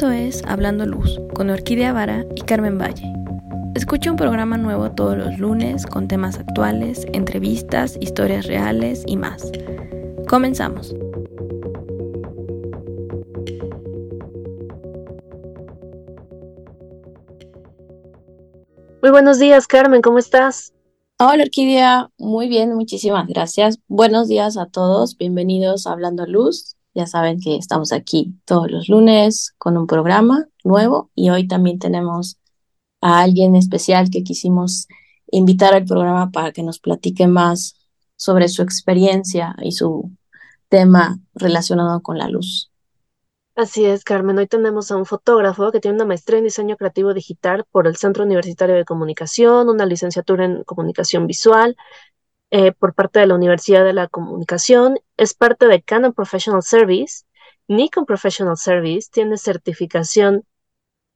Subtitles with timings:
[0.00, 3.12] Esto es Hablando Luz con Orquídea Vara y Carmen Valle.
[3.74, 9.52] Escucha un programa nuevo todos los lunes con temas actuales, entrevistas, historias reales y más.
[10.26, 10.94] Comenzamos.
[19.02, 20.72] Muy buenos días, Carmen, ¿cómo estás?
[21.18, 23.78] Hola, Orquídea, muy bien, muchísimas gracias.
[23.86, 26.74] Buenos días a todos, bienvenidos a Hablando Luz.
[26.94, 31.78] Ya saben que estamos aquí todos los lunes con un programa nuevo y hoy también
[31.78, 32.38] tenemos
[33.00, 34.88] a alguien especial que quisimos
[35.30, 37.76] invitar al programa para que nos platique más
[38.16, 40.10] sobre su experiencia y su
[40.68, 42.70] tema relacionado con la luz.
[43.54, 44.38] Así es, Carmen.
[44.38, 47.96] Hoy tenemos a un fotógrafo que tiene una maestría en diseño creativo digital por el
[47.96, 51.76] Centro Universitario de Comunicación, una licenciatura en comunicación visual
[52.50, 57.24] eh, por parte de la Universidad de la Comunicación, es parte de Canon Professional Service,
[57.68, 60.44] Nikon Professional Service, tiene certificación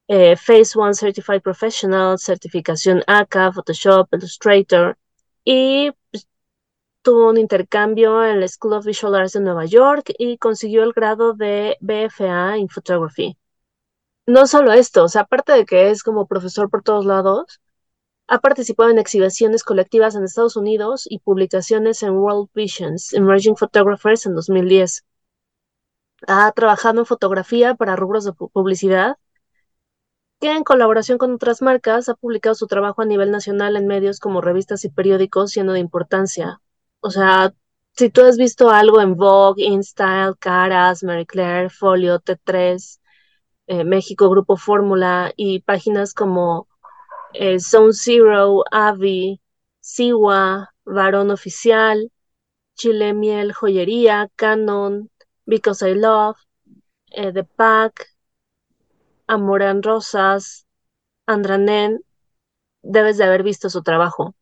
[0.08, 4.98] eh, Phase One Certified Professional, certificación ACA, Photoshop, Illustrator,
[5.45, 6.28] y pues,
[7.03, 10.92] tuvo un intercambio en la School of Visual Arts de Nueva York y consiguió el
[10.92, 13.36] grado de BFA en Photography.
[14.27, 17.61] No solo esto, o sea, aparte de que es como profesor por todos lados,
[18.27, 24.27] ha participado en exhibiciones colectivas en Estados Unidos y publicaciones en World Visions, Emerging Photographers
[24.27, 25.05] en 2010.
[26.27, 29.17] Ha trabajado en fotografía para rubros de publicidad,
[30.41, 34.20] que en colaboración con otras marcas ha publicado su trabajo a nivel nacional en medios
[34.20, 36.61] como revistas y periódicos, siendo de importancia.
[37.00, 37.55] O sea,
[37.92, 43.00] si tú has visto algo en Vogue, InStyle, Caras, Marie Claire, Folio, T3,
[43.67, 46.69] eh, México, Grupo Fórmula y páginas como
[47.34, 49.40] eh, Zone Zero, Avi,
[49.80, 52.10] Siwa, Varón Oficial,
[52.74, 55.10] Chile Miel Joyería, Canon,
[55.46, 56.36] Because I Love,
[57.10, 58.08] eh, The Pack,
[59.27, 60.66] Amoran Rosas,
[61.27, 62.02] Andranen,
[62.83, 64.34] debes de haber visto su trabajo.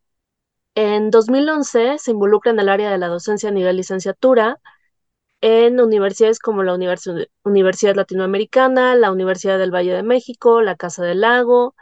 [0.75, 4.59] En 2011 se involucra en el área de la docencia a nivel licenciatura
[5.41, 11.21] en universidades como la Universidad Latinoamericana, la Universidad del Valle de México, la Casa del
[11.21, 11.75] Lago,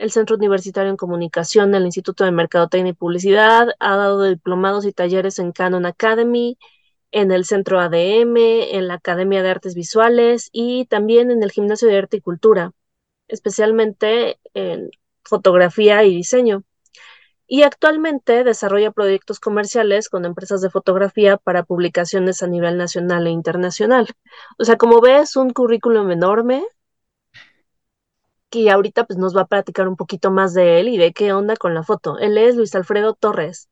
[0.00, 4.92] el Centro Universitario en Comunicación del Instituto de Mercadotecnia y Publicidad, ha dado diplomados y
[4.92, 6.56] talleres en Canon Academy,
[7.12, 11.86] en el Centro ADM, en la Academia de Artes Visuales y también en el Gimnasio
[11.86, 12.72] de Arte y Cultura,
[13.28, 14.90] especialmente en
[15.22, 16.64] fotografía y diseño.
[17.46, 23.30] Y actualmente desarrolla proyectos comerciales con empresas de fotografía para publicaciones a nivel nacional e
[23.30, 24.06] internacional.
[24.58, 26.64] O sea, como ves, un currículum enorme,
[28.52, 31.32] y ahorita pues nos va a platicar un poquito más de él y de qué
[31.32, 32.18] onda con la foto.
[32.18, 33.68] Él es Luis Alfredo Torres.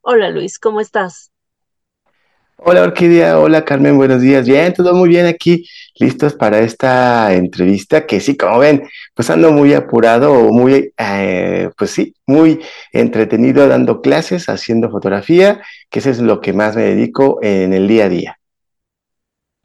[0.00, 1.32] Hola Luis, ¿cómo estás?
[2.58, 4.46] Hola Orquídea, hola Carmen, buenos días.
[4.46, 5.66] Bien, todo muy bien aquí,
[5.96, 11.90] listos para esta entrevista que sí, como ven, pues ando muy apurado, muy, eh, pues
[11.90, 12.60] sí, muy
[12.92, 15.60] entretenido dando clases, haciendo fotografía,
[15.90, 18.38] que eso es lo que más me dedico en el día a día.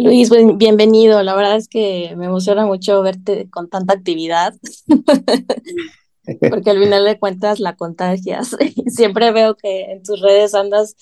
[0.04, 1.22] Luis, bienvenido.
[1.22, 4.56] La verdad es que me emociona mucho verte con tanta actividad,
[6.50, 8.58] porque al final de cuentas la contagias.
[8.88, 10.96] Siempre veo que en tus redes andas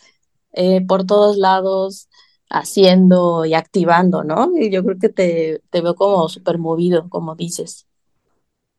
[0.51, 2.09] eh, por todos lados
[2.49, 4.51] haciendo y activando, ¿no?
[4.59, 7.87] Y yo creo que te, te veo como súper movido, como dices.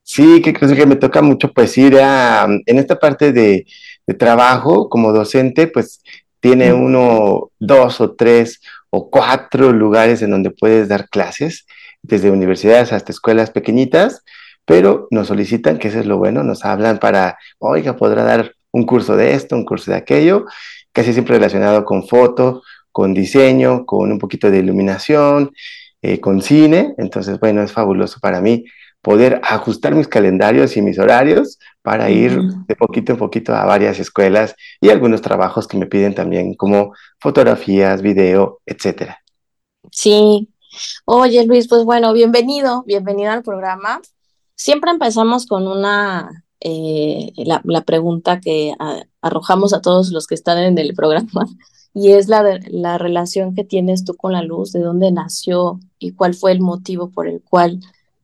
[0.03, 3.65] Sí, que creo que me toca mucho pues ir a, en esta parte de,
[4.07, 6.03] de trabajo como docente, pues
[6.41, 11.67] tiene uno, dos o tres o cuatro lugares en donde puedes dar clases,
[12.03, 14.25] desde universidades hasta escuelas pequeñitas,
[14.65, 18.85] pero nos solicitan, que eso es lo bueno, nos hablan para, oiga, podrá dar un
[18.85, 20.47] curso de esto, un curso de aquello,
[20.93, 22.63] casi siempre relacionado con foto,
[22.93, 25.53] con diseño, con un poquito de iluminación,
[26.03, 26.95] eh, con cine.
[26.99, 28.65] Entonces, bueno, es fabuloso para mí
[29.03, 33.99] poder ajustar mis calendarios y mis horarios para ir de poquito en poquito a varias
[33.99, 39.19] escuelas y algunos trabajos que me piden también como fotografías, video, etcétera.
[39.91, 40.49] Sí.
[41.05, 44.01] Oye, Luis, pues bueno, bienvenido, bienvenido al programa.
[44.55, 48.75] Siempre empezamos con una, eh, la, la, pregunta que
[49.21, 51.47] arrojamos a todos los que están en el programa,
[51.95, 55.81] y es la, de, la relación que tienes tú con la luz, de dónde nació
[55.99, 57.81] y cuál fue el motivo por el cual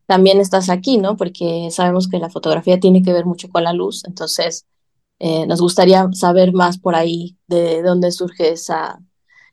[0.07, 1.17] también estás aquí, ¿no?
[1.17, 4.67] Porque sabemos que la fotografía tiene que ver mucho con la luz, entonces
[5.19, 8.99] eh, nos gustaría saber más por ahí de dónde surge esa,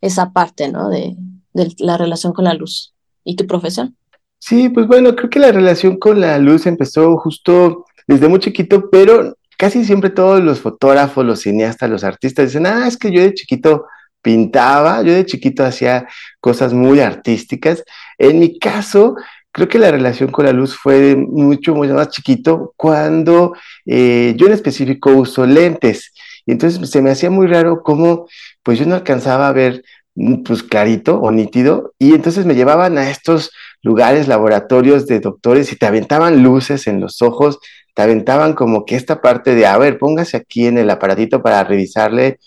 [0.01, 0.89] esa parte, ¿no?
[0.89, 1.15] De,
[1.53, 2.93] de la relación con la luz.
[3.23, 3.95] ¿Y tu profesión?
[4.39, 8.89] Sí, pues bueno, creo que la relación con la luz empezó justo desde muy chiquito,
[8.89, 13.21] pero casi siempre todos los fotógrafos, los cineastas, los artistas dicen, ah, es que yo
[13.21, 13.85] de chiquito
[14.21, 16.07] pintaba, yo de chiquito hacía
[16.41, 17.83] cosas muy artísticas.
[18.17, 19.15] En mi caso,
[19.53, 23.53] creo que la relación con la luz fue mucho, mucho más chiquito cuando
[23.85, 26.11] eh, yo en específico uso lentes.
[26.45, 28.27] Y entonces se me hacía muy raro cómo,
[28.63, 29.83] pues yo no alcanzaba a ver
[30.15, 33.51] mm, pues clarito o nítido y entonces me llevaban a estos
[33.83, 37.59] lugares, laboratorios de doctores y te aventaban luces en los ojos,
[37.93, 41.63] te aventaban como que esta parte de, a ver, póngase aquí en el aparatito para
[41.63, 42.39] revisarle.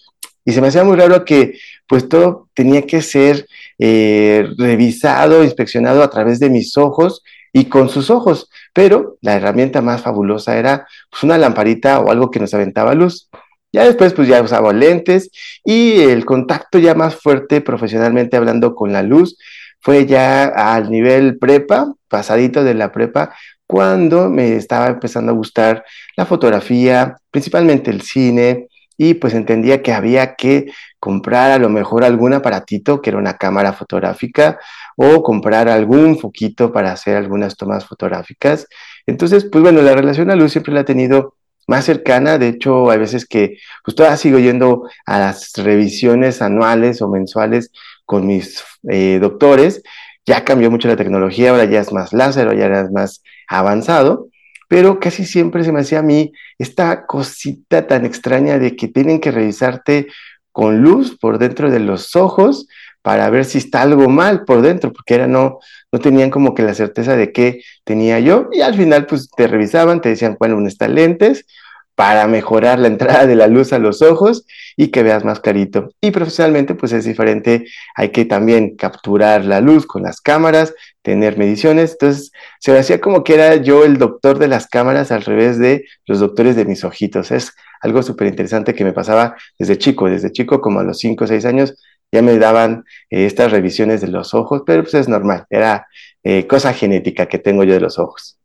[0.46, 3.46] Y se me hacía muy raro que pues todo tenía que ser
[3.78, 7.22] eh, revisado, inspeccionado a través de mis ojos
[7.52, 8.48] y con sus ojos.
[8.72, 13.28] Pero la herramienta más fabulosa era pues, una lamparita o algo que nos aventaba luz.
[13.72, 15.30] Ya después pues ya usaba lentes
[15.64, 19.36] y el contacto ya más fuerte profesionalmente hablando con la luz
[19.80, 23.34] fue ya al nivel prepa, pasadito de la prepa,
[23.66, 25.84] cuando me estaba empezando a gustar
[26.16, 32.04] la fotografía, principalmente el cine, y pues entendía que había que comprar a lo mejor
[32.04, 34.58] algún aparatito que era una cámara fotográfica
[34.96, 38.66] o comprar algún foquito para hacer algunas tomas fotográficas.
[39.06, 41.34] Entonces, pues bueno, la relación a luz siempre la he tenido
[41.66, 47.02] más cercana, de hecho hay veces que pues todavía sigo yendo a las revisiones anuales
[47.02, 47.72] o mensuales
[48.04, 49.82] con mis eh, doctores,
[50.24, 54.28] ya cambió mucho la tecnología, ahora ya es más láser, ya es más avanzado,
[54.68, 59.20] pero casi siempre se me hacía a mí esta cosita tan extraña de que tienen
[59.20, 60.08] que revisarte
[60.52, 62.66] con luz por dentro de los ojos
[63.02, 65.60] para ver si está algo mal por dentro, porque era no,
[65.92, 69.46] no tenían como que la certeza de qué tenía yo, y al final pues te
[69.46, 71.46] revisaban, te decían, bueno, estas lentes,
[71.96, 74.46] para mejorar la entrada de la luz a los ojos
[74.76, 75.88] y que veas más clarito.
[76.00, 77.66] Y profesionalmente, pues es diferente,
[77.96, 81.92] hay que también capturar la luz con las cámaras, tener mediciones.
[81.92, 85.58] Entonces, se me hacía como que era yo el doctor de las cámaras al revés
[85.58, 87.30] de los doctores de mis ojitos.
[87.30, 91.24] Es algo súper interesante que me pasaba desde chico, desde chico como a los 5
[91.24, 91.74] o 6 años.
[92.12, 95.86] Ya me daban eh, estas revisiones de los ojos, pero pues es normal, era
[96.22, 98.38] eh, cosa genética que tengo yo de los ojos.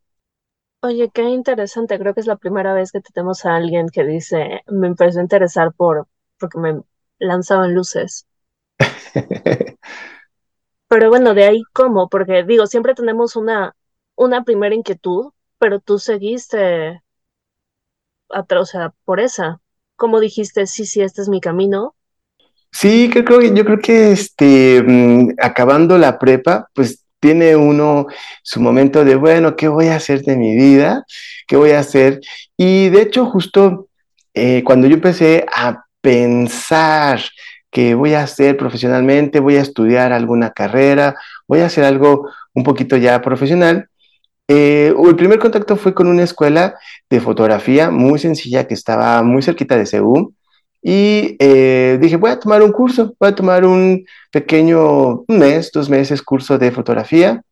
[0.83, 1.99] Oye, qué interesante.
[1.99, 5.23] Creo que es la primera vez que tenemos a alguien que dice, me empezó a
[5.23, 6.07] interesar por,
[6.39, 6.81] porque me
[7.19, 8.25] lanzaban luces.
[10.87, 13.75] Pero bueno, de ahí cómo, porque digo, siempre tenemos una,
[14.15, 17.01] una primera inquietud, pero tú seguiste,
[18.27, 19.61] o sea, por esa.
[19.95, 21.95] ¿Cómo dijiste, sí, sí, este es mi camino?
[22.71, 28.07] Sí, creo, yo creo que este, mm, acabando la prepa, pues tiene uno
[28.43, 31.05] su momento de, bueno, ¿qué voy a hacer de mi vida?
[31.47, 32.19] ¿Qué voy a hacer?
[32.57, 33.87] Y de hecho, justo
[34.33, 37.21] eh, cuando yo empecé a pensar
[37.69, 41.15] que voy a hacer profesionalmente, voy a estudiar alguna carrera,
[41.47, 43.87] voy a hacer algo un poquito ya profesional,
[44.47, 46.75] eh, el primer contacto fue con una escuela
[47.09, 50.33] de fotografía muy sencilla que estaba muy cerquita de Seúl
[50.81, 55.89] y eh, dije, voy a tomar un curso, voy a tomar un pequeño mes, dos
[55.89, 57.43] meses curso de fotografía.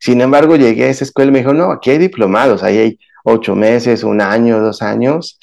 [0.00, 2.98] Sin embargo, llegué a esa escuela y me dijo, no, aquí hay diplomados, ahí hay
[3.24, 5.38] ocho meses, un año, dos años.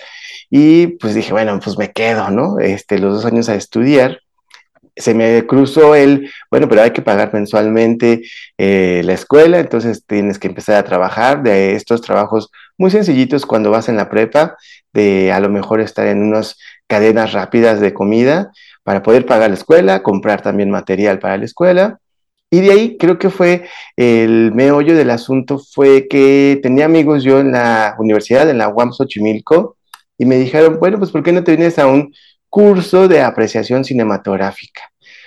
[0.50, 2.60] Y pues dije, bueno, pues me quedo, ¿no?
[2.60, 4.20] Este, los dos años a estudiar.
[4.98, 8.24] Se me cruzó el, bueno, pero hay que pagar mensualmente
[8.58, 13.72] eh, la escuela, entonces tienes que empezar a trabajar de estos trabajos muy sencillitos cuando
[13.72, 14.58] vas en la prepa,
[14.92, 16.58] de a lo mejor estar en unos
[16.92, 18.52] cadenas rápidas de comida
[18.84, 22.00] para poder pagar la escuela, comprar también material para la escuela.
[22.50, 27.40] Y de ahí creo que fue el meollo del asunto, fue que tenía amigos yo
[27.40, 29.78] en la universidad, en la UAM Xochimilco,
[30.18, 32.14] y me dijeron, bueno, pues ¿por qué no te vienes a un
[32.50, 34.82] curso de apreciación cinematográfica?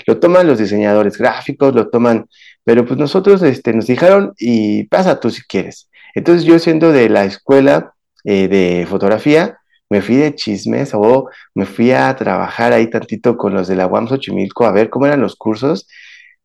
[0.06, 2.26] Lo toman los diseñadores gráficos, lo toman,
[2.62, 5.88] pero pues nosotros este, nos dijeron, y pasa tú si quieres.
[6.14, 9.56] Entonces yo siendo de la escuela eh, de fotografía,
[9.90, 13.86] me fui de chismes o me fui a trabajar ahí tantito con los de la
[13.86, 15.86] UAM Xochimilco a ver cómo eran los cursos.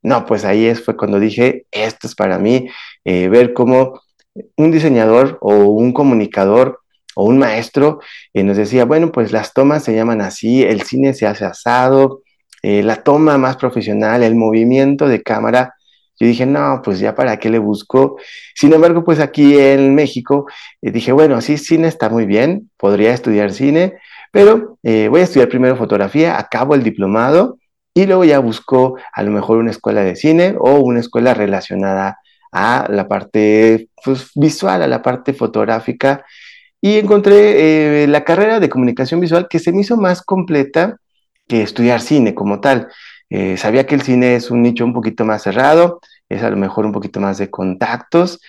[0.02, 2.70] No, pues ahí es, fue cuando dije, esto es para mí,
[3.06, 4.02] eh, ver cómo
[4.56, 6.82] un diseñador o un comunicador
[7.16, 8.00] o un maestro
[8.34, 12.22] eh, nos decía, bueno, pues las tomas se llaman así, el cine se hace asado,
[12.64, 15.74] eh, la toma más profesional, el movimiento de cámara
[16.20, 18.18] yo dije, no, pues ya para qué le busco.
[18.54, 20.48] Sin embargo, pues aquí en México
[20.82, 23.96] eh, dije, bueno, sí, cine está muy bien, podría estudiar cine,
[24.32, 27.58] pero eh, voy a estudiar primero fotografía, acabo el diplomado
[27.94, 32.20] y luego ya busco a lo mejor una escuela de cine o una escuela relacionada
[32.52, 36.26] a la parte pues, visual, a la parte fotográfica.
[36.82, 40.98] Y encontré eh, la carrera de comunicación visual que se me hizo más completa
[41.48, 42.88] que estudiar cine como tal.
[43.30, 46.58] Eh, sabía que el cine es un nicho un poquito más cerrado, es a lo
[46.58, 48.40] mejor un poquito más de contactos,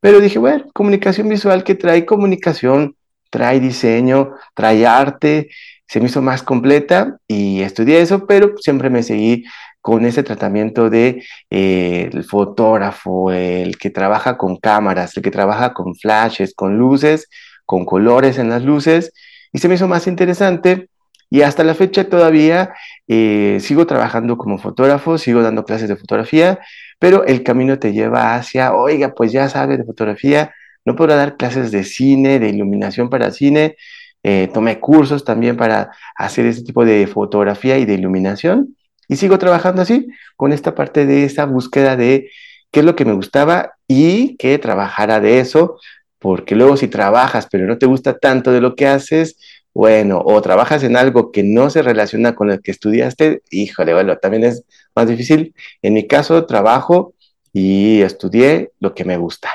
[0.00, 2.96] pero dije, bueno, comunicación visual que trae comunicación,
[3.30, 5.48] trae diseño, trae arte,
[5.86, 9.44] se me hizo más completa y estudié eso, pero siempre me seguí
[9.80, 15.72] con ese tratamiento de eh, el fotógrafo, el que trabaja con cámaras, el que trabaja
[15.72, 17.28] con flashes, con luces,
[17.66, 19.12] con colores en las luces,
[19.52, 20.89] y se me hizo más interesante.
[21.30, 22.74] Y hasta la fecha todavía
[23.06, 26.58] eh, sigo trabajando como fotógrafo, sigo dando clases de fotografía,
[26.98, 30.52] pero el camino te lleva hacia, oiga, pues ya sabes de fotografía,
[30.84, 33.76] no podrá dar clases de cine, de iluminación para cine,
[34.22, 38.76] eh, tomé cursos también para hacer ese tipo de fotografía y de iluminación.
[39.08, 42.30] Y sigo trabajando así, con esta parte de esa búsqueda de
[42.70, 45.78] qué es lo que me gustaba y que trabajara de eso,
[46.18, 49.36] porque luego si trabajas pero no te gusta tanto de lo que haces,
[49.72, 54.16] bueno, o trabajas en algo que no se relaciona con el que estudiaste, híjole, bueno,
[54.18, 55.54] también es más difícil.
[55.82, 57.14] En mi caso, trabajo
[57.52, 59.50] y estudié lo que me gusta.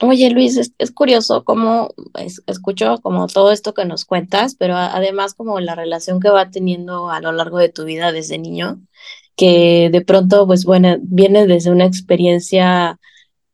[0.00, 1.94] Oye, Luis, es, curioso cómo
[2.46, 7.10] escucho como todo esto que nos cuentas, pero además como la relación que va teniendo
[7.10, 8.80] a lo largo de tu vida desde niño,
[9.36, 12.98] que de pronto, pues bueno, viene desde una experiencia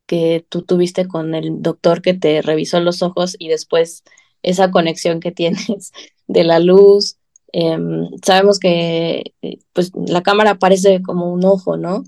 [0.07, 4.03] que tú tuviste con el doctor que te revisó los ojos y después
[4.43, 5.93] esa conexión que tienes
[6.27, 7.17] de la luz.
[7.53, 12.05] Em, sabemos que eh, pues la cámara parece como un ojo, ¿no?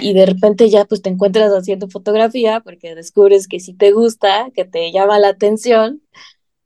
[0.00, 4.50] y, de repente ya pues te encuentras haciendo fotografía porque descubres que sí te gusta,
[4.54, 6.02] que te llama la atención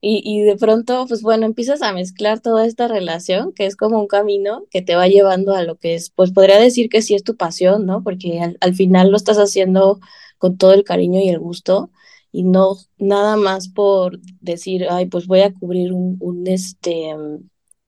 [0.00, 4.06] y, de pronto pues bueno, empiezas a mezclar toda esta relación que es como un
[4.06, 7.24] camino que te va llevando a lo que es, pues podría decir que sí es
[7.24, 8.04] tu pasión, ¿no?
[8.04, 9.98] Porque al final lo estás haciendo
[10.38, 11.90] con todo el cariño y el gusto
[12.36, 17.14] y no nada más por decir, ay, pues voy a cubrir un, este...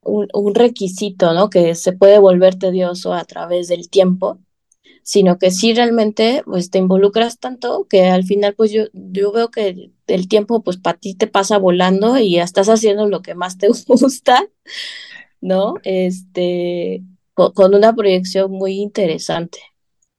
[0.00, 1.50] Un, un requisito, ¿no?
[1.50, 4.38] Que se puede volver tedioso a través del tiempo,
[5.02, 9.50] sino que sí realmente pues te involucras tanto que al final pues yo, yo veo
[9.50, 13.34] que el tiempo pues para ti te pasa volando y ya estás haciendo lo que
[13.34, 14.48] más te gusta,
[15.42, 15.74] ¿no?
[15.82, 17.02] Este,
[17.34, 19.58] con, una proyección muy interesante.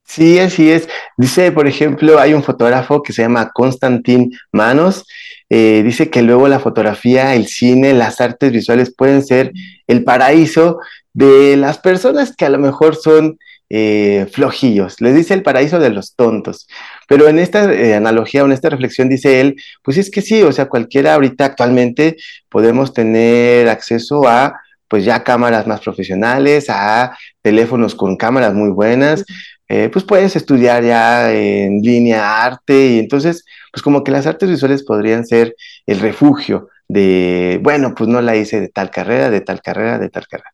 [0.10, 0.90] Sí, así es.
[1.18, 5.06] Dice, por ejemplo, hay un fotógrafo que se llama Constantin Manos.
[5.50, 9.52] Eh, dice que luego la fotografía, el cine, las artes visuales pueden ser
[9.86, 10.80] el paraíso
[11.14, 13.38] de las personas que a lo mejor son
[13.70, 15.00] eh, flojillos.
[15.00, 16.68] Les dice el paraíso de los tontos.
[17.08, 20.52] Pero en esta eh, analogía en esta reflexión dice él, pues es que sí, o
[20.52, 22.18] sea, cualquiera ahorita actualmente
[22.50, 29.24] podemos tener acceso a pues ya cámaras más profesionales, a teléfonos con cámaras muy buenas,
[29.70, 34.50] eh, pues puedes estudiar ya en línea arte y entonces, pues como que las artes
[34.50, 39.42] visuales podrían ser el refugio de, bueno, pues no la hice de tal carrera, de
[39.42, 40.52] tal carrera, de tal carrera.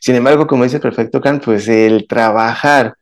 [0.00, 2.94] Sin embargo, como dice Perfecto Kant, pues el trabajar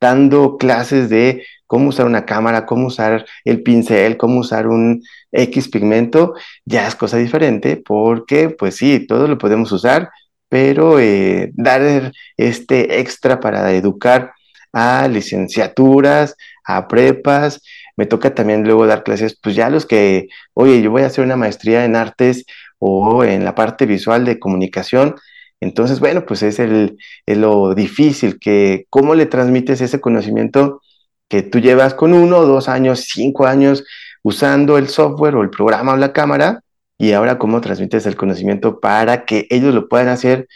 [0.00, 5.68] dando clases de cómo usar una cámara, cómo usar el pincel, cómo usar un X
[5.68, 6.34] pigmento,
[6.64, 10.08] ya es cosa diferente porque, pues sí, todo lo podemos usar,
[10.48, 14.32] pero eh, dar este extra para educar
[14.72, 17.62] a licenciaturas, a prepas,
[17.96, 21.24] me toca también luego dar clases, pues ya los que, oye, yo voy a hacer
[21.24, 22.44] una maestría en artes
[22.78, 25.16] o en la parte visual de comunicación,
[25.60, 26.96] entonces, bueno, pues es, el,
[27.26, 30.80] lo difícil, que cómo le transmites ese conocimiento
[31.28, 33.84] que tú llevas con uno, dos años, cinco años
[34.22, 36.62] usando el software o el programa o la cámara,
[36.98, 40.48] y ahora cómo transmites el conocimiento para que ellos lo puedan hacer.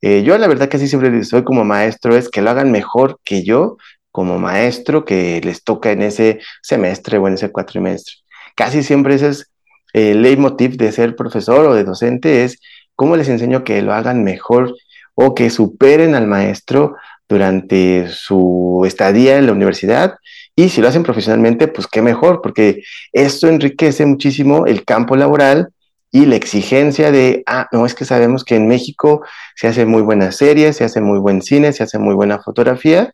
[0.00, 3.18] Eh, yo la verdad que así siempre soy como maestro, es que lo hagan mejor
[3.24, 3.76] que yo
[4.10, 8.14] como maestro que les toca en ese semestre o en ese cuatrimestre.
[8.56, 9.50] Casi siempre ese es
[9.92, 12.58] el leitmotiv de ser profesor o de docente, es
[12.98, 14.74] ¿Cómo les enseño que lo hagan mejor
[15.14, 16.96] o que superen al maestro
[17.28, 20.16] durante su estadía en la universidad?
[20.56, 25.68] Y si lo hacen profesionalmente, pues qué mejor, porque esto enriquece muchísimo el campo laboral
[26.10, 29.22] y la exigencia de, ah, no, es que sabemos que en México
[29.54, 33.12] se hace muy buena serie, se hace muy buen cine, se hace muy buena fotografía,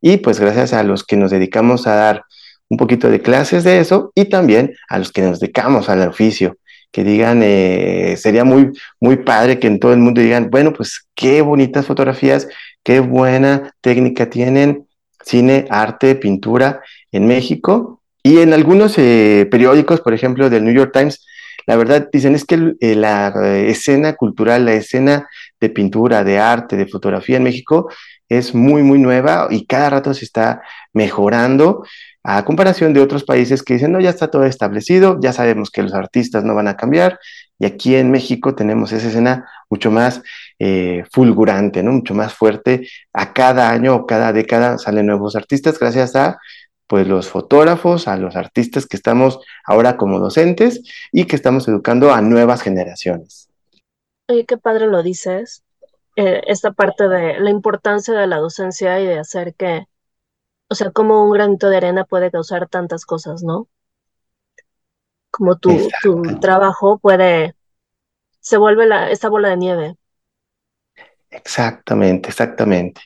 [0.00, 2.24] y pues gracias a los que nos dedicamos a dar
[2.68, 6.56] un poquito de clases de eso y también a los que nos dedicamos al oficio
[6.94, 8.70] que digan, eh, sería muy,
[9.00, 12.46] muy padre que en todo el mundo digan, bueno, pues qué bonitas fotografías,
[12.84, 14.86] qué buena técnica tienen,
[15.24, 18.00] cine, arte, pintura en México.
[18.22, 21.26] Y en algunos eh, periódicos, por ejemplo, del New York Times,
[21.66, 23.32] la verdad dicen es que eh, la
[23.66, 25.28] escena cultural, la escena
[25.60, 27.88] de pintura, de arte, de fotografía en México
[28.28, 31.84] es muy, muy nueva y cada rato se está mejorando
[32.22, 35.82] a comparación de otros países que dicen, no, ya está todo establecido, ya sabemos que
[35.82, 37.18] los artistas no van a cambiar,
[37.58, 40.22] y aquí en México tenemos esa escena mucho más
[40.58, 42.88] eh, fulgurante, mucho más fuerte.
[43.12, 46.38] A cada año o cada década salen nuevos artistas gracias a
[46.86, 52.12] pues los fotógrafos, a los artistas que estamos ahora como docentes y que estamos educando
[52.12, 53.48] a nuevas generaciones.
[54.28, 55.64] Oye, qué padre lo dices.
[56.16, 59.86] Eh, esta parte de la importancia de la docencia y de hacer que,
[60.68, 63.68] o sea, como un granito de arena puede causar tantas cosas, ¿no?
[65.30, 67.56] Como tu, tu trabajo puede,
[68.38, 69.96] se vuelve la, esta bola de nieve.
[71.30, 73.00] Exactamente, exactamente.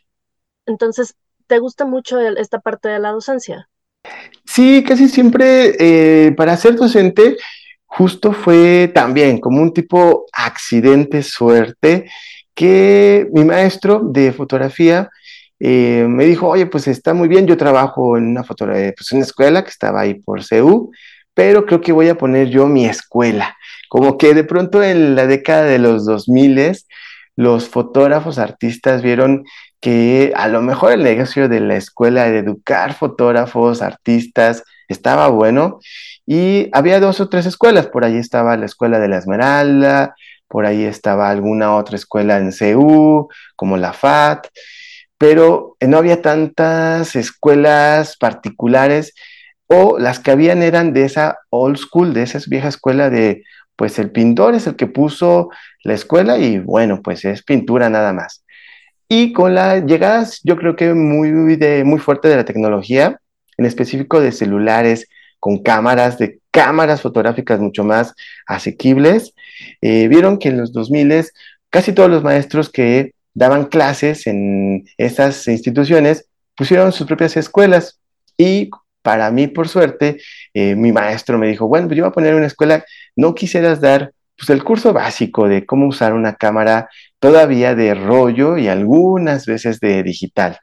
[0.67, 1.17] Entonces,
[1.49, 3.69] ¿te gusta mucho esta parte de la docencia?
[4.45, 7.37] Sí, casi siempre eh, para ser docente
[7.89, 12.09] justo fue también como un tipo accidente, suerte,
[12.55, 15.09] que mi maestro de fotografía
[15.59, 19.23] eh, me dijo, oye, pues está muy bien, yo trabajo en una, fotografía, pues una
[19.23, 20.91] escuela que estaba ahí por CEU,
[21.35, 23.57] pero creo que voy a poner yo mi escuela.
[23.89, 26.77] Como que de pronto en la década de los 2000
[27.37, 29.45] los fotógrafos artistas vieron
[29.81, 35.79] que a lo mejor el negocio de la escuela de educar fotógrafos, artistas, estaba bueno.
[36.27, 40.15] Y había dos o tres escuelas, por ahí estaba la escuela de la Esmeralda,
[40.49, 44.49] por ahí estaba alguna otra escuela en CEU, como la FAT,
[45.19, 49.15] pero no había tantas escuelas particulares
[49.67, 53.45] o las que habían eran de esa old school, de esa vieja escuela de,
[53.77, 55.51] pues el pintor es el que puso
[55.85, 58.45] la escuela y bueno, pues es pintura nada más.
[59.09, 63.19] Y con la llegada, yo creo que muy, de, muy fuerte de la tecnología,
[63.57, 65.09] en específico de celulares,
[65.41, 68.15] con cámaras, de cámaras fotográficas mucho más
[68.47, 69.35] asequibles,
[69.81, 71.27] eh, vieron que en los 2000
[71.71, 78.01] casi todos los maestros que daban clases en esas instituciones pusieron sus propias escuelas.
[78.37, 78.71] Y
[79.03, 80.21] para mí, por suerte,
[80.55, 82.85] eh, mi maestro me dijo, bueno, pues yo voy a poner una escuela,
[83.17, 86.89] no quisieras dar pues, el curso básico de cómo usar una cámara
[87.21, 90.59] todavía de rollo y algunas veces de digital.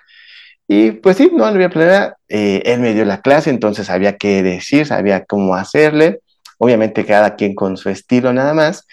[0.68, 2.16] Y pues sí, no había problema.
[2.28, 6.22] Eh, él me dio la clase, entonces había que decir, sabía cómo hacerle.
[6.58, 8.88] Obviamente cada quien con su estilo nada más.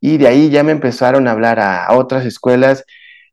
[0.00, 2.84] Y de ahí ya me empezaron a hablar a, otras escuelas.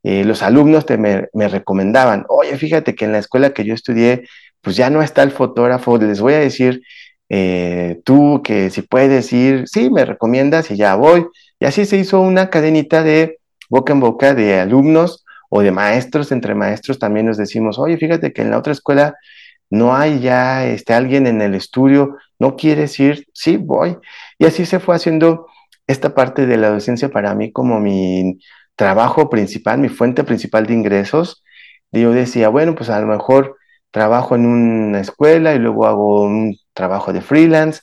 [0.03, 3.73] Eh, los alumnos te me, me, recomendaban, oye, fíjate que en la escuela que yo
[3.73, 4.25] estudié,
[4.61, 6.81] pues ya no está el fotógrafo, les voy a decir,
[7.29, 11.25] eh, tú que si puedes ir, sí, me recomiendas y ya voy.
[11.59, 13.38] Y así se hizo una cadenita de
[13.69, 18.33] boca en boca de alumnos o de maestros, entre maestros también nos decimos, oye, fíjate
[18.33, 19.15] que en la otra escuela
[19.69, 23.27] no hay ya este, alguien en el estudio, ¿no quieres ir?
[23.33, 23.97] Sí, voy.
[24.37, 25.47] Y así se fue haciendo
[25.87, 28.39] esta parte de la docencia para mí como mi
[28.75, 31.43] trabajo principal, mi fuente principal de ingresos.
[31.91, 33.57] Yo decía, bueno, pues a lo mejor
[33.91, 37.81] trabajo en una escuela y luego hago un trabajo de freelance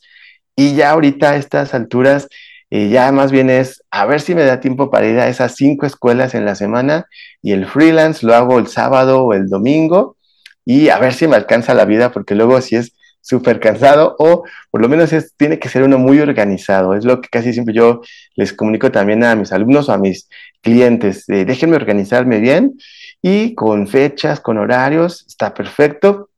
[0.57, 2.29] y ya ahorita a estas alturas
[2.77, 5.55] y ya más bien es a ver si me da tiempo para ir a esas
[5.55, 7.07] cinco escuelas en la semana
[7.41, 10.19] y el freelance lo hago el sábado o el domingo
[10.63, 14.45] y a ver si me alcanza la vida porque luego si es súper cansado o
[14.71, 16.95] por lo menos es, tiene que ser uno muy organizado.
[16.95, 18.03] Es lo que casi siempre yo
[18.35, 20.29] les comunico también a mis alumnos o a mis
[20.61, 21.25] clientes.
[21.27, 22.75] déjenme organizarme bien
[23.23, 26.29] y con fechas, con horarios, está perfecto,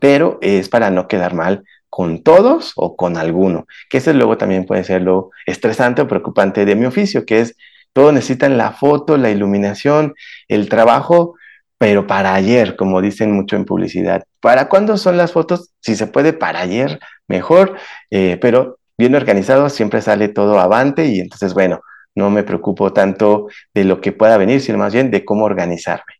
[0.00, 4.66] pero es para no quedar mal con todos o con alguno, que ese luego también
[4.66, 7.56] puede ser lo estresante o preocupante de mi oficio, que es
[7.92, 10.14] todo necesitan la foto, la iluminación,
[10.48, 11.34] el trabajo,
[11.78, 14.24] pero para ayer, como dicen mucho en publicidad.
[14.40, 15.70] ¿Para cuándo son las fotos?
[15.80, 16.98] Si se puede, para ayer,
[17.28, 17.76] mejor,
[18.10, 21.80] eh, pero bien organizado, siempre sale todo avante y entonces, bueno,
[22.14, 26.17] no me preocupo tanto de lo que pueda venir, sino más bien de cómo organizarme.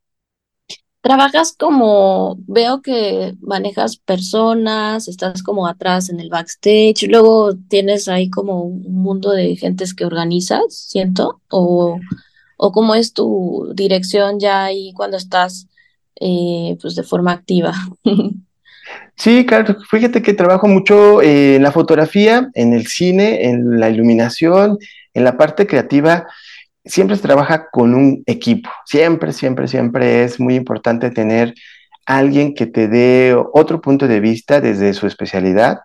[1.01, 8.29] Trabajas como, veo que manejas personas, estás como atrás en el backstage, luego tienes ahí
[8.29, 11.99] como un mundo de gentes que organizas, siento, o,
[12.57, 15.69] o cómo es tu dirección ya ahí cuando estás
[16.21, 17.73] eh, pues de forma activa.
[19.17, 23.91] Sí, claro, fíjate que trabajo mucho eh, en la fotografía, en el cine, en la
[23.91, 24.79] iluminación,
[25.13, 26.29] en la parte creativa
[26.89, 28.71] siempre se trabaja con un equipo.
[28.85, 31.55] Siempre, siempre, siempre es muy importante tener
[32.07, 35.81] alguien que te dé otro punto de vista desde su especialidad.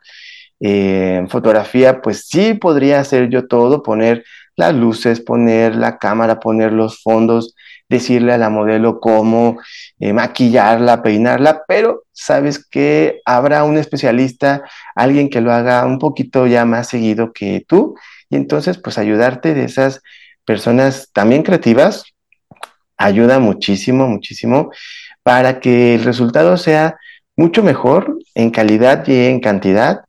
[0.59, 4.23] Eh, en fotografía, pues sí podría hacer yo todo, poner
[4.55, 7.55] las luces, poner la cámara, poner los fondos,
[7.89, 9.57] decirle a la modelo cómo
[9.99, 14.63] eh, maquillarla, peinarla, pero sabes que habrá un especialista,
[14.95, 17.95] alguien que lo haga un poquito ya más seguido que tú,
[18.29, 20.01] y entonces pues ayudarte de esas
[20.45, 22.03] personas también creativas
[22.97, 24.71] ayuda muchísimo, muchísimo
[25.23, 26.97] para que el resultado sea
[27.36, 30.01] mucho mejor en calidad y en cantidad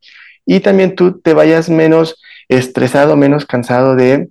[0.47, 4.29] y también tú te vayas menos estresado, menos cansado de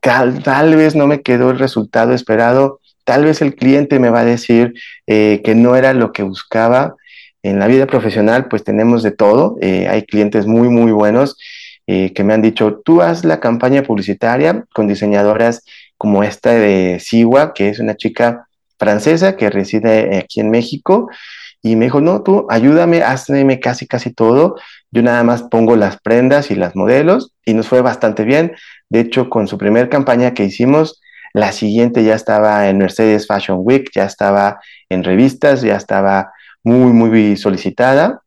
[0.00, 4.24] tal, vez no me quedó el resultado esperado, tal vez el cliente me va a
[4.24, 4.74] decir
[5.06, 6.94] eh, que no era lo que buscaba.
[7.42, 11.36] En la vida profesional pues tenemos de todo, eh, hay clientes muy, muy buenos
[11.86, 15.64] eh, que me han dicho, tú haz la campaña publicitaria con diseñadoras
[15.96, 21.08] como esta de Siwa, que es una chica francesa que reside aquí en México.
[21.62, 24.56] Y me dijo, no, tú ayúdame, hazme casi, casi todo.
[24.90, 28.54] Yo nada más pongo las prendas y las modelos y nos fue bastante bien.
[28.88, 31.00] De hecho, con su primer campaña que hicimos,
[31.32, 36.92] la siguiente ya estaba en Mercedes Fashion Week, ya estaba en revistas, ya estaba muy,
[36.92, 38.22] muy solicitada.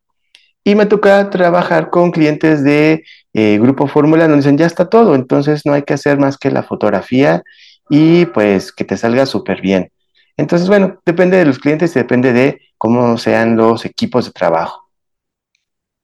[0.63, 5.15] Y me toca trabajar con clientes de eh, Grupo Fórmula, donde dicen, ya está todo,
[5.15, 7.43] entonces no hay que hacer más que la fotografía
[7.89, 9.91] y pues que te salga súper bien.
[10.37, 14.89] Entonces, bueno, depende de los clientes y depende de cómo sean los equipos de trabajo.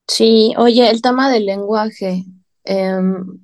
[0.08, 2.26] Sí, oye, el tema del lenguaje,
[2.64, 3.40] em,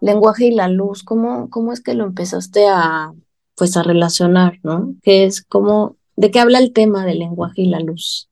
[0.00, 3.12] lenguaje y la luz, ¿cómo, cómo es que lo empezaste a,
[3.56, 4.94] pues, a relacionar, ¿no?
[5.02, 8.28] ¿Qué es, cómo, de qué habla el tema del lenguaje y la luz?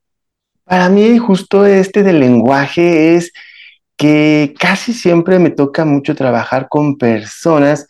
[0.66, 3.32] Para mí, justo este del lenguaje es
[3.96, 7.86] que casi siempre me toca mucho trabajar con personas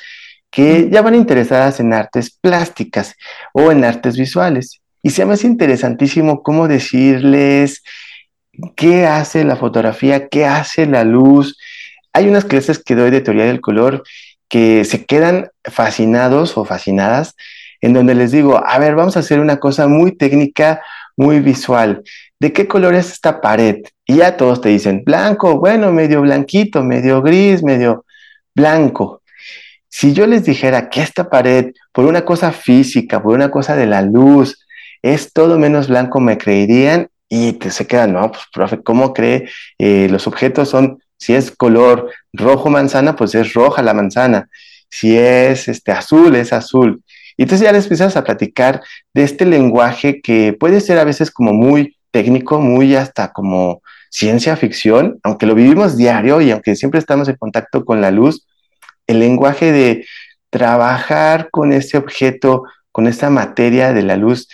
[0.51, 3.15] que ya van interesadas en artes plásticas
[3.55, 4.83] o en artes visuales.
[5.03, 7.83] Y se me hace interesantísimo cómo decirles
[8.77, 11.57] qué hace la fotografía, qué hace la luz.
[12.13, 14.03] Hay unas clases que doy de teoría del color
[14.51, 17.37] que se quedan fascinados o fascinadas,
[17.81, 20.83] en donde les digo, a ver, vamos a hacer una cosa muy técnica,
[21.17, 22.03] muy visual.
[22.39, 23.83] ¿De qué color es esta pared?
[24.05, 28.05] Y ya todos te dicen, blanco, bueno, medio blanquito, medio gris, medio
[28.55, 29.23] blanco.
[29.89, 33.87] Si yo les dijera que esta pared, por una cosa física, por una cosa de
[33.87, 34.67] la luz,
[35.03, 39.49] es todo menos blanco, me creerían y te se quedan, no, pues profe, ¿cómo cree?
[39.79, 44.49] Eh, los objetos son, si es color rojo manzana, pues es roja la manzana.
[44.91, 47.03] Si es este, azul, es azul.
[47.37, 48.83] Y entonces ya les empiezas a platicar
[49.15, 54.57] de este lenguaje que puede ser a veces como muy técnico, muy hasta como ciencia
[54.57, 58.47] ficción, aunque lo vivimos diario y aunque siempre estamos en contacto con la luz,
[59.07, 60.07] el lenguaje de
[60.49, 64.49] trabajar con ese objeto, con esta materia de la luz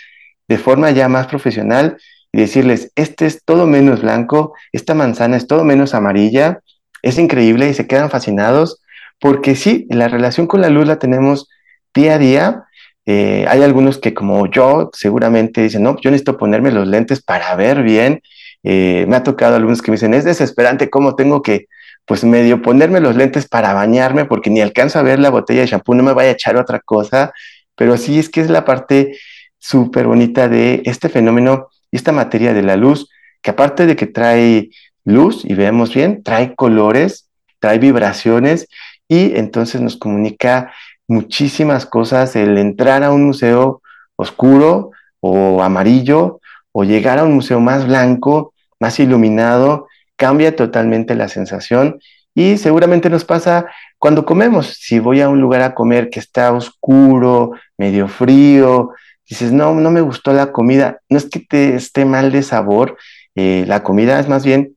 [0.49, 1.95] de forma ya más profesional,
[2.33, 6.59] y decirles, este es todo menos blanco, esta manzana es todo menos amarilla,
[7.01, 8.81] es increíble y se quedan fascinados
[9.21, 11.47] porque sí, la relación con la luz la tenemos
[11.93, 12.63] día a día.
[13.05, 17.55] Eh, hay algunos que como yo seguramente dicen, no, yo necesito ponerme los lentes para
[17.55, 18.21] ver bien.
[18.63, 21.67] Eh, me ha tocado algunos que me dicen, es desesperante cómo tengo que,
[22.05, 25.67] pues medio ponerme los lentes para bañarme porque ni alcanzo a ver la botella de
[25.67, 27.33] shampoo, no me vaya a echar otra cosa.
[27.75, 29.17] Pero sí es que es la parte
[29.57, 33.09] súper bonita de este fenómeno y esta materia de la luz,
[33.41, 34.69] que aparte de que trae
[35.05, 38.67] luz, y vemos bien, trae colores, trae vibraciones,
[39.07, 40.73] y entonces nos comunica
[41.07, 43.81] muchísimas cosas, el entrar a un museo
[44.15, 46.39] oscuro o amarillo,
[46.71, 51.99] o llegar a un museo más blanco, más iluminado, cambia totalmente la sensación
[52.35, 53.67] y seguramente nos pasa
[53.99, 54.77] cuando comemos.
[54.79, 58.91] Si voy a un lugar a comer que está oscuro, medio frío,
[59.27, 62.97] dices, no, no me gustó la comida, no es que te esté mal de sabor,
[63.35, 64.75] eh, la comida es más bien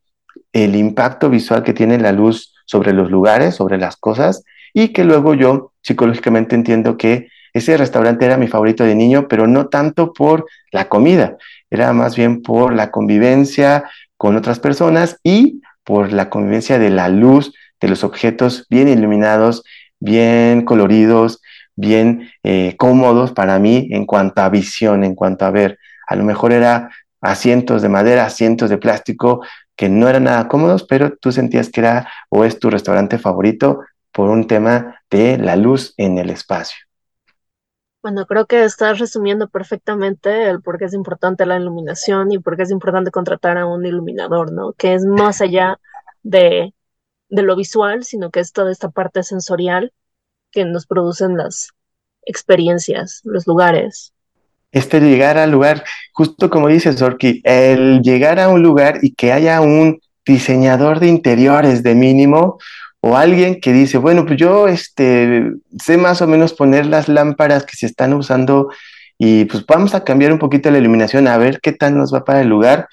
[0.52, 5.04] el impacto visual que tiene la luz sobre los lugares, sobre las cosas, y que
[5.04, 10.12] luego yo psicológicamente entiendo que ese restaurante era mi favorito de niño, pero no tanto
[10.12, 11.36] por la comida,
[11.70, 13.84] era más bien por la convivencia
[14.16, 19.62] con otras personas y por la convivencia de la luz, de los objetos bien iluminados,
[20.00, 21.40] bien coloridos,
[21.76, 25.78] bien eh, cómodos para mí en cuanto a visión, en cuanto a ver.
[26.08, 29.42] A lo mejor era asientos de madera, asientos de plástico
[29.76, 33.80] que no eran nada cómodos, pero tú sentías que era o es tu restaurante favorito
[34.16, 36.78] por un tema de la luz en el espacio.
[38.00, 42.56] Bueno, creo que estás resumiendo perfectamente el por qué es importante la iluminación y por
[42.56, 44.72] qué es importante contratar a un iluminador, ¿no?
[44.72, 45.78] Que es más allá
[46.22, 46.72] de,
[47.28, 49.92] de lo visual, sino que es toda esta parte sensorial
[50.50, 51.68] que nos producen las
[52.22, 54.14] experiencias, los lugares.
[54.72, 59.32] Este llegar al lugar, justo como dices, Orki, el llegar a un lugar y que
[59.32, 62.58] haya un diseñador de interiores de mínimo
[63.00, 67.64] o alguien que dice, bueno, pues yo este, sé más o menos poner las lámparas
[67.64, 68.68] que se están usando
[69.18, 72.24] y pues vamos a cambiar un poquito la iluminación a ver qué tal nos va
[72.24, 72.88] para el lugar,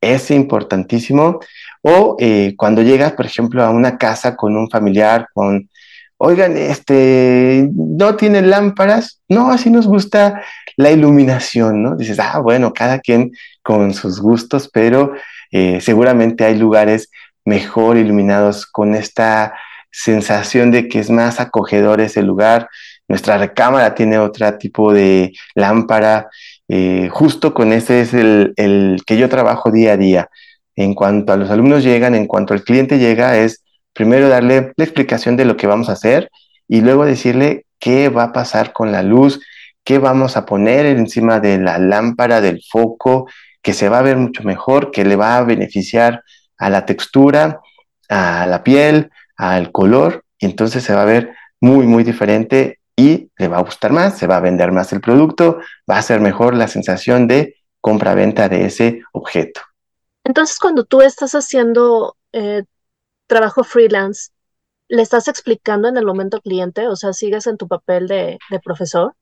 [0.00, 1.40] es importantísimo.
[1.82, 5.68] O eh, cuando llegas, por ejemplo, a una casa con un familiar, con
[6.16, 10.42] oigan, este, no tiene lámparas, no, así nos gusta
[10.76, 11.96] la iluminación, ¿no?
[11.96, 15.12] Dices, ah, bueno, cada quien con sus gustos, pero
[15.50, 17.10] eh, seguramente hay lugares
[17.44, 19.54] mejor iluminados con esta
[19.90, 22.68] sensación de que es más acogedor ese lugar.
[23.06, 26.28] Nuestra recámara tiene otro tipo de lámpara.
[26.68, 30.28] Eh, justo con ese es el, el que yo trabajo día a día.
[30.76, 34.84] En cuanto a los alumnos llegan, en cuanto al cliente llega, es primero darle la
[34.84, 36.30] explicación de lo que vamos a hacer
[36.66, 39.40] y luego decirle qué va a pasar con la luz,
[39.84, 43.28] qué vamos a poner encima de la lámpara, del foco,
[43.62, 46.22] que se va a ver mucho mejor, que le va a beneficiar
[46.58, 47.60] a la textura,
[48.08, 53.30] a la piel, al color, y entonces se va a ver muy, muy diferente y
[53.38, 55.58] le va a gustar más, se va a vender más el producto,
[55.90, 59.60] va a ser mejor la sensación de compra-venta de ese objeto.
[60.24, 62.64] Entonces, cuando tú estás haciendo eh,
[63.26, 64.30] trabajo freelance,
[64.88, 66.88] ¿le estás explicando en el momento cliente?
[66.88, 69.14] O sea, ¿sigues en tu papel de, profesor?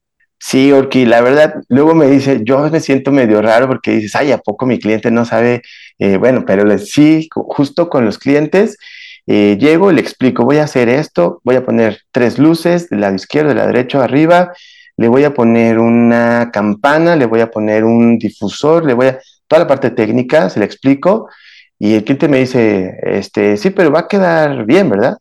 [0.44, 4.32] Sí, Orki, la verdad, luego me dice, yo me siento medio raro porque dices, ay,
[4.32, 5.62] ¿a poco mi cliente no sabe?
[6.00, 8.76] Eh, bueno, pero sí, justo con los clientes,
[9.28, 13.02] eh, llego y le explico, voy a hacer esto, voy a poner tres luces, del
[13.02, 14.52] lado izquierdo, del lado derecho, arriba,
[14.96, 19.20] le voy a poner una campana, le voy a poner un difusor, le voy a,
[19.46, 21.28] toda la parte técnica, se le explico,
[21.78, 25.18] y el cliente me dice, este, sí, pero va a quedar bien, ¿verdad?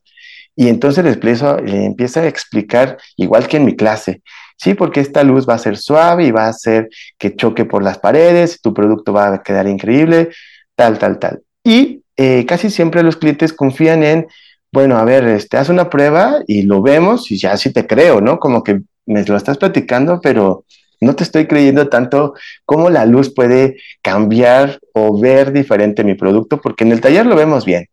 [0.56, 1.16] Y entonces le,
[1.64, 4.22] le empieza a explicar, igual que en mi clase,
[4.62, 7.82] sí, porque esta luz va a ser suave y va a hacer que choque por
[7.84, 10.30] las paredes, tu producto va a quedar increíble,
[10.76, 11.42] tal, tal, tal.
[11.64, 14.28] Y eh, casi siempre los clientes confían en,
[14.72, 18.22] bueno, a ver, este, haz una prueba y lo vemos y ya sí te creo,
[18.22, 18.40] ¿no?
[18.40, 20.66] Como que me lo estás platicando, pero
[21.00, 26.62] no te estoy creyendo tanto cómo la luz puede cambiar o ver diferente mi producto,
[26.62, 27.88] porque en el taller lo vemos bien.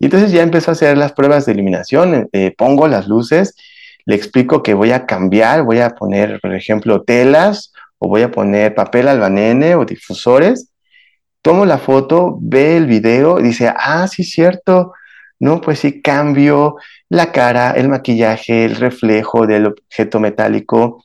[0.00, 3.54] Y entonces ya empezó a hacer las pruebas de eliminación, eh, pongo las luces,
[4.08, 8.30] le explico que voy a cambiar, voy a poner, por ejemplo, telas o voy a
[8.30, 10.70] poner papel albanene o difusores.
[11.42, 14.94] Tomo la foto, ve el video, dice, ah, sí, cierto,
[15.38, 16.76] no, pues sí, cambio
[17.10, 21.04] la cara, el maquillaje, el reflejo del objeto metálico.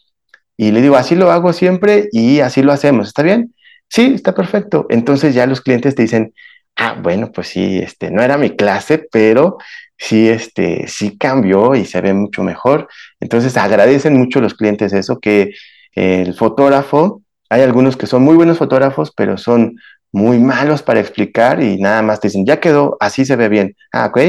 [0.55, 3.53] Y le digo, así lo hago siempre y así lo hacemos, ¿está bien?
[3.89, 4.85] Sí, está perfecto.
[4.89, 6.33] Entonces ya los clientes te dicen,
[6.77, 9.57] ah, bueno, pues sí, este, no era mi clase, pero
[9.97, 12.87] sí, este, sí cambió y se ve mucho mejor.
[13.19, 15.51] Entonces agradecen mucho los clientes eso, que
[15.93, 19.75] el fotógrafo, hay algunos que son muy buenos fotógrafos, pero son
[20.11, 23.75] muy malos para explicar y nada más te dicen, ya quedó, así se ve bien.
[23.91, 24.19] Ah, ok.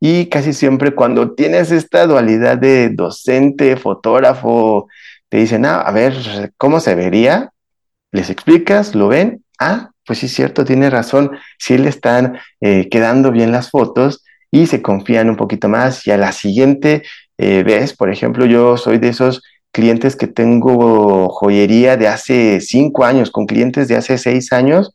[0.00, 4.88] Y casi siempre cuando tienes esta dualidad de docente, fotógrafo,
[5.28, 6.14] te dicen, ah, a ver,
[6.56, 7.50] ¿cómo se vería?
[8.12, 13.32] Les explicas, lo ven, ah, pues sí cierto, tiene razón, sí le están eh, quedando
[13.32, 17.02] bien las fotos y se confían un poquito más y a la siguiente
[17.36, 23.04] eh, vez, por ejemplo, yo soy de esos clientes que tengo joyería de hace cinco
[23.04, 24.94] años, con clientes de hace seis años,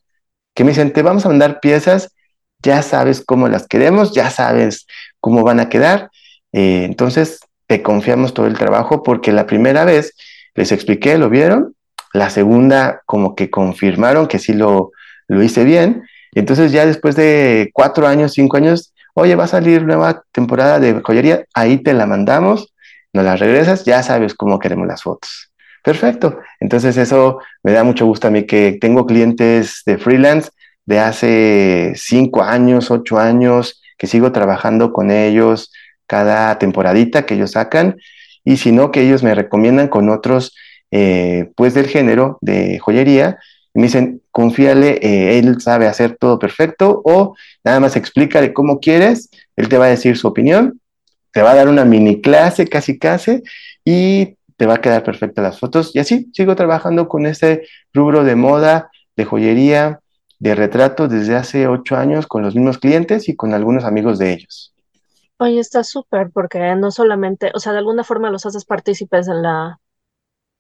[0.54, 2.14] que me dicen, te vamos a mandar piezas,
[2.62, 4.88] ya sabes cómo las queremos, ya sabes
[5.20, 6.10] cómo van a quedar.
[6.52, 10.14] Eh, entonces, te confiamos todo el trabajo porque la primera vez
[10.56, 11.76] les expliqué, lo vieron,
[12.14, 14.92] la segunda como que confirmaron que sí lo,
[15.28, 16.04] lo hice bien.
[16.34, 21.02] Entonces ya después de cuatro años, cinco años, oye, va a salir nueva temporada de
[21.02, 22.74] joyería, ahí te la mandamos,
[23.14, 25.52] nos la regresas, ya sabes cómo queremos las fotos.
[25.84, 26.40] Perfecto.
[26.60, 30.50] Entonces eso me da mucho gusto a mí que tengo clientes de freelance
[30.86, 35.72] de hace cinco años, ocho años, que sigo trabajando con ellos
[36.08, 37.98] cada temporadita que ellos sacan,
[38.44, 40.56] y si no, que ellos me recomiendan con otros,
[40.92, 43.40] eh, pues del género de joyería,
[43.74, 49.30] me dicen, confíale, eh, él sabe hacer todo perfecto, o nada más explícale cómo quieres,
[49.56, 50.80] él te va a decir su opinión,
[51.32, 53.42] te va a dar una mini clase casi casi,
[53.84, 55.96] y te va a quedar perfecta las fotos.
[55.96, 60.00] Y así sigo trabajando con este rubro de moda, de joyería,
[60.40, 64.34] de retrato desde hace ocho años con los mismos clientes y con algunos amigos de
[64.34, 64.74] ellos.
[65.38, 69.42] Oye, está súper porque no solamente, o sea, de alguna forma los haces partícipes en
[69.42, 69.80] la,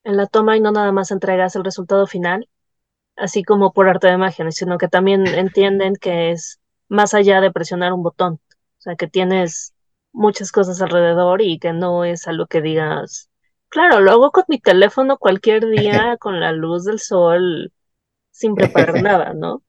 [0.03, 2.47] en la toma y no nada más entregas el resultado final,
[3.15, 7.51] así como por arte de magia, sino que también entienden que es más allá de
[7.51, 9.73] presionar un botón, o sea, que tienes
[10.11, 13.29] muchas cosas alrededor y que no es algo que digas,
[13.73, 17.71] Claro, lo hago con mi teléfono cualquier día con la luz del sol
[18.29, 19.63] sin preparar nada, ¿no?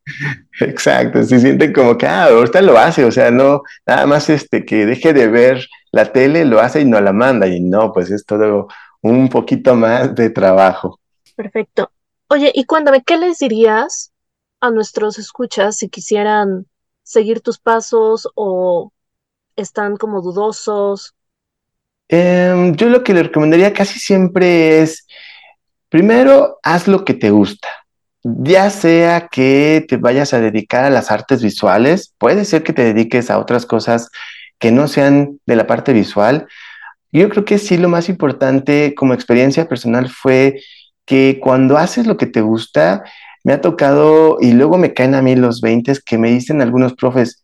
[0.61, 4.67] Exacto, se sienten como que, ah, ahorita lo hace, o sea, no, nada más este,
[4.67, 8.11] que deje de ver la tele, lo hace y no la manda, y no, pues
[8.11, 8.69] es todo
[9.01, 11.01] un poquito más de trabajo.
[11.35, 11.91] Perfecto.
[12.29, 14.13] Oye, y cuéntame, ¿qué les dirías
[14.61, 16.67] a nuestros escuchas si quisieran
[17.03, 18.93] seguir tus pasos o
[19.57, 21.15] están como dudosos
[22.09, 25.07] Em, yo lo que le recomendaría casi siempre es,
[25.89, 27.69] primero, haz lo que te gusta.
[28.23, 32.85] Ya sea que te vayas a dedicar a las artes visuales, puede ser que te
[32.85, 34.11] dediques a otras cosas
[34.59, 36.47] que no sean de la parte visual.
[37.13, 40.61] Yo creo que sí lo más importante como experiencia personal fue
[41.07, 43.05] que cuando haces lo que te gusta,
[43.45, 46.95] me ha tocado y luego me caen a mí los 20 que me dicen algunos
[46.95, 47.43] profes,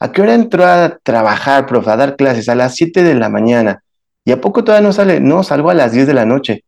[0.00, 2.48] ¿a qué hora entró a trabajar, profe, a dar clases?
[2.48, 3.82] A las 7 de la mañana.
[4.24, 5.20] ¿Y a poco todavía no sale?
[5.20, 6.64] No, salgo a las 10 de la noche.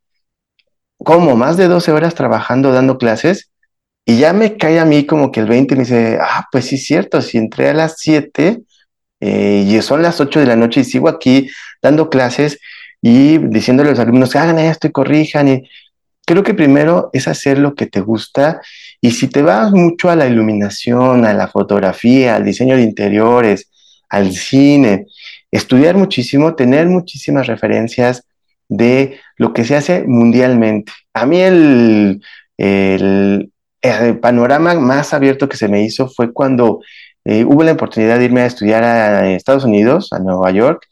[0.99, 1.37] ¿Cómo?
[1.37, 3.51] Más de 12 horas trabajando, dando clases.
[4.05, 6.75] Y ya me cae a mí como que el 20 me dice, ah, pues sí
[6.77, 8.63] es cierto, si entré a las 7
[9.21, 11.49] eh, y son las 8 de la noche y sigo aquí
[11.81, 12.59] dando clases
[13.01, 15.49] y diciéndole a los alumnos que hagan esto y corrijan.
[15.49, 15.71] Y
[16.25, 18.61] creo que primero es hacer lo que te gusta
[19.01, 23.71] y si te vas mucho a la iluminación, a la fotografía, al diseño de interiores,
[24.09, 25.07] al cine,
[25.51, 28.27] estudiar muchísimo, tener muchísimas referencias
[28.69, 30.93] de lo que se hace mundialmente.
[31.13, 32.23] A mí el,
[32.57, 33.51] el,
[34.23, 36.81] panorama más abierto que se me hizo fue cuando
[37.27, 40.87] eh, hubo la oportunidad de irme a estudiar a Estados Unidos, a Nueva York,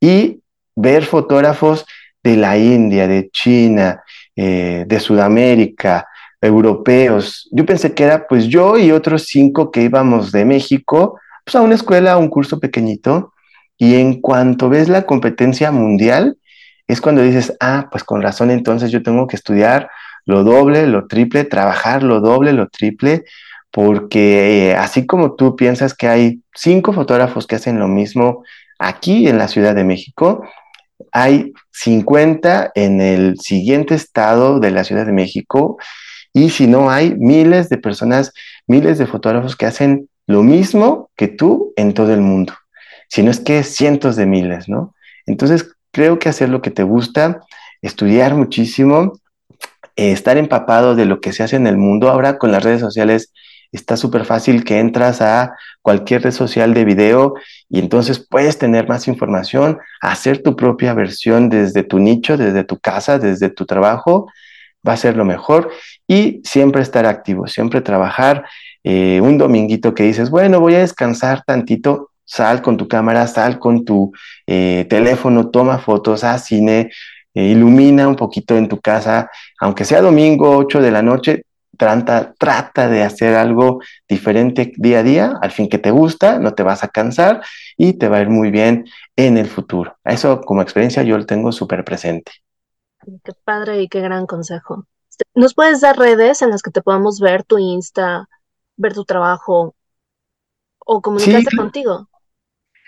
[0.00, 0.40] y
[0.74, 1.86] ver fotógrafos
[2.24, 4.02] de la India, de China,
[4.36, 6.06] eh, de Sudamérica,
[6.40, 7.48] europeos.
[7.52, 11.60] Yo pensé que era pues yo y otros cinco que íbamos de México, pues a
[11.60, 13.32] una escuela, a un curso pequeñito,
[13.78, 16.36] y en cuanto ves la competencia mundial,
[16.86, 19.88] es cuando dices, ah, pues con razón entonces yo tengo que estudiar
[20.26, 23.24] lo doble, lo triple, trabajar lo doble, lo triple,
[23.70, 28.44] porque eh, así como tú piensas que hay cinco fotógrafos que hacen lo mismo
[28.78, 30.46] aquí en la Ciudad de México,
[31.12, 35.78] hay 50 en el siguiente estado de la Ciudad de México
[36.32, 38.32] y si no hay miles de personas,
[38.66, 42.54] miles de fotógrafos que hacen lo mismo que tú en todo el mundo,
[43.08, 44.94] si no es que cientos de miles, ¿no?
[45.26, 47.40] Entonces creo que hacer lo que te gusta,
[47.82, 49.12] estudiar muchísimo,
[49.96, 52.80] eh, estar empapado de lo que se hace en el mundo ahora con las redes
[52.80, 53.32] sociales
[53.76, 57.34] está súper fácil que entras a cualquier red social de video
[57.68, 62.78] y entonces puedes tener más información, hacer tu propia versión desde tu nicho, desde tu
[62.78, 64.28] casa, desde tu trabajo,
[64.86, 65.70] va a ser lo mejor
[66.06, 68.44] y siempre estar activo, siempre trabajar.
[68.84, 73.58] Eh, un dominguito que dices, bueno, voy a descansar tantito, sal con tu cámara, sal
[73.58, 74.12] con tu
[74.46, 76.90] eh, teléfono, toma fotos, haz cine,
[77.34, 81.44] eh, ilumina un poquito en tu casa, aunque sea domingo 8 de la noche,
[81.76, 86.54] Trata, trata de hacer algo diferente día a día, al fin que te gusta, no
[86.54, 87.42] te vas a cansar
[87.76, 89.96] y te va a ir muy bien en el futuro.
[90.04, 92.32] Eso como experiencia yo lo tengo súper presente.
[93.22, 94.86] Qué padre y qué gran consejo.
[95.34, 98.28] ¿Nos puedes dar redes en las que te podamos ver tu Insta,
[98.76, 99.74] ver tu trabajo
[100.78, 102.08] o comunicarte contigo?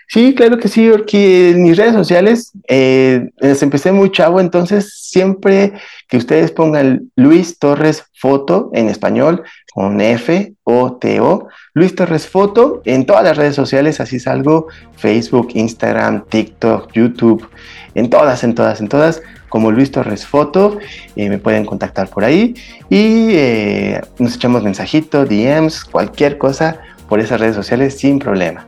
[0.09, 4.93] Sí, claro que sí, porque en mis redes sociales eh, les empecé muy chavo, entonces
[5.01, 5.73] siempre
[6.07, 9.43] que ustedes pongan Luis Torres Foto en español,
[9.73, 14.67] con F O T O, Luis Torres Foto, en todas las redes sociales, así salgo,
[14.95, 17.45] Facebook, Instagram, TikTok, YouTube,
[17.93, 20.79] en todas, en todas, en todas, como Luis Torres Foto,
[21.17, 22.55] eh, me pueden contactar por ahí
[22.89, 28.65] y eh, nos echamos mensajito, DMs, cualquier cosa por esas redes sociales sin problema.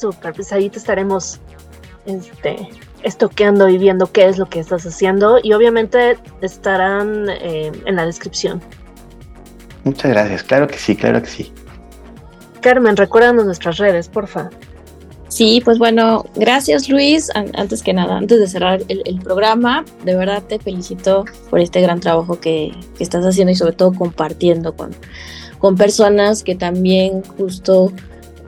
[0.00, 1.40] Súper, pues ahí te estaremos
[2.06, 2.68] este,
[3.02, 8.04] estoqueando y viendo qué es lo que estás haciendo y obviamente estarán eh, en la
[8.04, 8.60] descripción.
[9.84, 11.52] Muchas gracias, claro que sí, claro que sí.
[12.60, 14.50] Carmen, recuérdanos nuestras redes, porfa.
[15.28, 17.30] Sí, pues bueno, gracias Luis.
[17.34, 22.00] Antes que nada, antes de cerrar el, programa, de verdad te felicito por este gran
[22.00, 24.90] trabajo que, estás haciendo y sobre todo compartiendo con,
[25.58, 27.92] con personas que también justo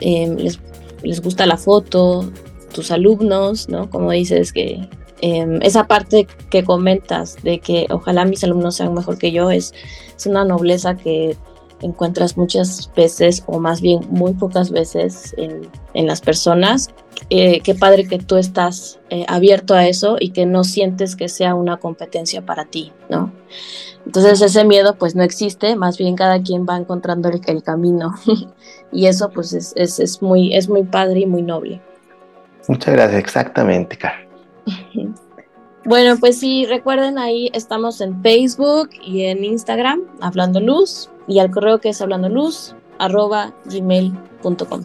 [0.01, 0.57] eh, les
[1.03, 2.29] les gusta la foto,
[2.73, 3.89] tus alumnos, ¿no?
[3.89, 4.87] Como dices que
[5.21, 9.73] em, esa parte que comentas de que ojalá mis alumnos sean mejor que yo es,
[10.15, 11.35] es una nobleza que
[11.81, 16.89] encuentras muchas veces o más bien muy pocas veces en, en las personas.
[17.29, 21.29] Eh, qué padre que tú estás eh, abierto a eso y que no sientes que
[21.29, 23.31] sea una competencia para ti, ¿no?
[24.05, 28.15] Entonces ese miedo pues no existe, más bien cada quien va encontrando el, el camino
[28.91, 31.81] y eso pues es, es, es, muy, es muy padre y muy noble.
[32.67, 34.27] Muchas gracias, exactamente, Carl.
[35.85, 41.49] Bueno, pues sí, recuerden ahí estamos en Facebook y en Instagram, Hablando Luz, y al
[41.49, 44.83] correo que es hablando luz, arroba gmail.com.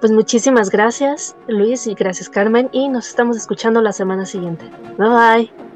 [0.00, 4.64] Pues muchísimas gracias, Luis, y gracias, Carmen, y nos estamos escuchando la semana siguiente.
[4.96, 5.69] Bye bye.